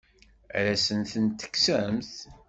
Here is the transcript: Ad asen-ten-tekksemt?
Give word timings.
Ad 0.57 0.65
asen-ten-tekksemt? 0.73 2.13